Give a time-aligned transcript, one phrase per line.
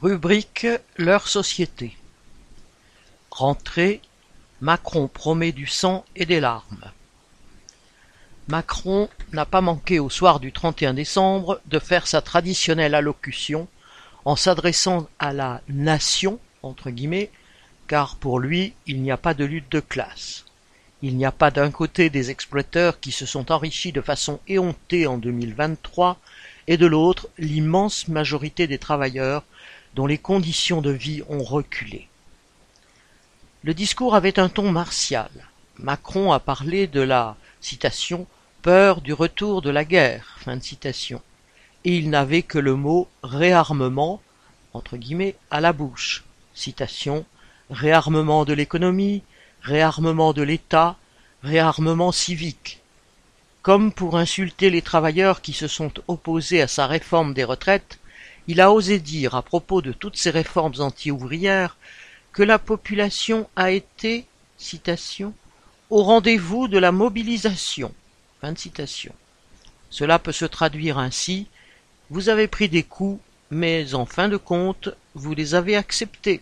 [0.00, 1.96] Rubrique Leur société.
[3.32, 4.00] Rentrée,
[4.60, 6.92] Macron promet du sang et des larmes.
[8.46, 13.66] Macron n'a pas manqué au soir du 31 décembre de faire sa traditionnelle allocution
[14.24, 17.32] en s'adressant à la nation, entre guillemets,
[17.88, 20.44] car pour lui, il n'y a pas de lutte de classe.
[21.02, 25.08] Il n'y a pas d'un côté des exploiteurs qui se sont enrichis de façon éhontée
[25.08, 26.20] en 2023
[26.68, 29.42] et de l'autre l'immense majorité des travailleurs
[29.98, 32.06] dont les conditions de vie ont reculé.
[33.64, 35.28] Le discours avait un ton martial.
[35.76, 37.36] Macron a parlé de la
[38.62, 40.38] peur du retour de la guerre
[41.84, 44.22] et il n'avait que le mot réarmement
[45.50, 46.22] à la bouche
[47.68, 49.24] réarmement de l'économie
[49.62, 50.96] réarmement de l'État
[51.42, 52.80] réarmement civique
[53.62, 57.98] comme pour insulter les travailleurs qui se sont opposés à sa réforme des retraites,
[58.48, 61.76] il a osé dire à propos de toutes ces réformes anti-ouvrières
[62.32, 64.26] que la population a été,
[65.90, 67.94] au rendez-vous de la mobilisation.
[69.90, 71.46] Cela peut se traduire ainsi
[72.08, 76.40] Vous avez pris des coups, mais en fin de compte, vous les avez acceptés.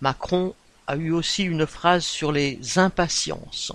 [0.00, 0.52] Macron
[0.88, 3.72] a eu aussi une phrase sur les impatiences,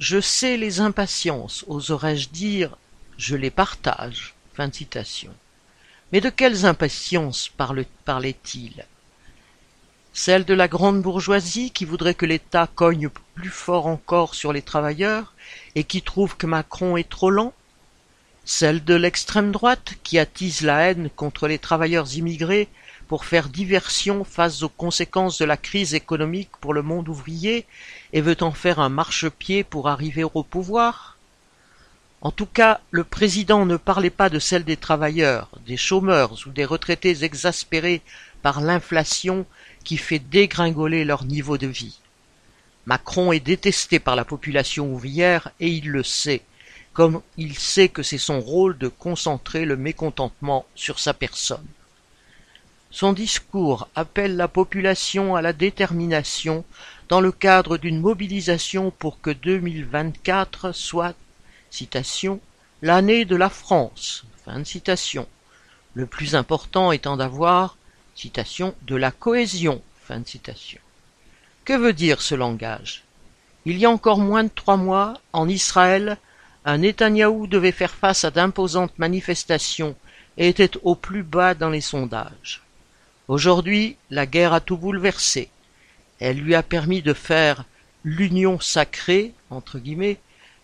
[0.00, 2.76] Je sais les impatiences, oserais-je dire,
[3.20, 4.34] je les partage.
[6.10, 7.50] Mais de quelles impatiences
[8.06, 8.86] parlait-il?
[10.14, 14.62] Celle de la grande bourgeoisie qui voudrait que l'État cogne plus fort encore sur les
[14.62, 15.34] travailleurs
[15.74, 17.52] et qui trouve que Macron est trop lent?
[18.46, 22.68] Celle de l'extrême droite qui attise la haine contre les travailleurs immigrés
[23.06, 27.66] pour faire diversion face aux conséquences de la crise économique pour le monde ouvrier
[28.14, 31.18] et veut en faire un marchepied pour arriver au pouvoir?
[32.22, 36.50] En tout cas, le président ne parlait pas de celle des travailleurs, des chômeurs ou
[36.50, 38.02] des retraités exaspérés
[38.42, 39.46] par l'inflation
[39.84, 41.98] qui fait dégringoler leur niveau de vie.
[42.84, 46.42] Macron est détesté par la population ouvrière et il le sait,
[46.92, 51.66] comme il sait que c'est son rôle de concentrer le mécontentement sur sa personne.
[52.90, 56.64] Son discours appelle la population à la détermination
[57.08, 61.14] dans le cadre d'une mobilisation pour que 2024 soit
[62.82, 64.24] l'année de la France.
[65.94, 67.76] Le plus important étant d'avoir
[68.86, 69.82] de la cohésion.
[71.64, 73.04] Que veut dire ce langage?
[73.64, 76.18] Il y a encore moins de trois mois, en Israël,
[76.64, 79.94] un Netanyahou devait faire face à d'imposantes manifestations
[80.36, 82.62] et était au plus bas dans les sondages.
[83.28, 85.50] Aujourd'hui, la guerre a tout bouleversé.
[86.18, 87.64] Elle lui a permis de faire
[88.04, 90.18] l'union sacrée, entre guillemets,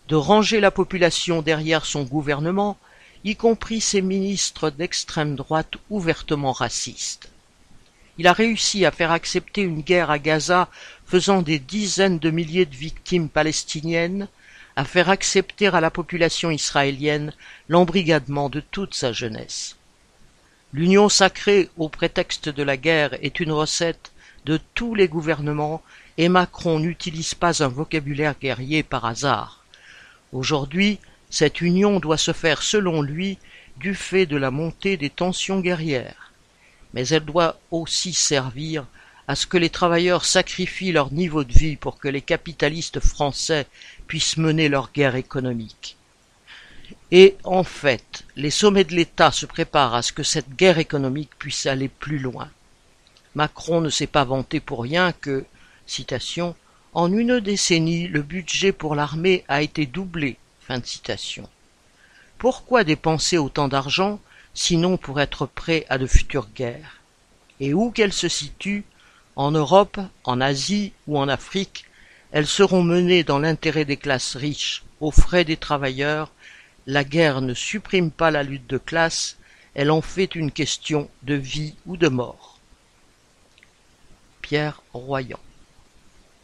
[0.07, 2.77] de ranger la population derrière son gouvernement,
[3.23, 7.29] y compris ses ministres d'extrême droite ouvertement racistes.
[8.17, 10.69] Il a réussi à faire accepter une guerre à Gaza
[11.05, 14.27] faisant des dizaines de milliers de victimes palestiniennes,
[14.75, 17.33] à faire accepter à la population israélienne
[17.67, 19.75] l'embrigadement de toute sa jeunesse.
[20.73, 24.11] L'union sacrée au prétexte de la guerre est une recette
[24.45, 25.81] de tous les gouvernements
[26.17, 29.56] et Macron n'utilise pas un vocabulaire guerrier par hasard.
[30.37, 30.99] Aujourd'hui,
[31.31, 33.39] cette union doit se faire selon lui
[33.77, 36.31] du fait de la montée des tensions guerrières.
[36.93, 38.85] Mais elle doit aussi servir
[39.27, 43.65] à ce que les travailleurs sacrifient leur niveau de vie pour que les capitalistes français
[44.05, 45.97] puissent mener leur guerre économique.
[47.09, 51.31] Et en fait, les sommets de l'État se préparent à ce que cette guerre économique
[51.39, 52.47] puisse aller plus loin.
[53.33, 55.45] Macron ne s'est pas vanté pour rien que,
[55.87, 56.55] citation,
[56.93, 60.37] en une décennie, le budget pour l'armée a été doublé.
[62.37, 64.19] Pourquoi dépenser autant d'argent,
[64.53, 67.01] sinon pour être prêt à de futures guerres?
[67.59, 68.83] Et où qu'elles se situent,
[69.35, 71.85] en Europe, en Asie ou en Afrique,
[72.31, 76.31] elles seront menées dans l'intérêt des classes riches, aux frais des travailleurs,
[76.85, 79.37] la guerre ne supprime pas la lutte de classe,
[79.75, 82.59] elle en fait une question de vie ou de mort.
[84.41, 85.39] Pierre Royan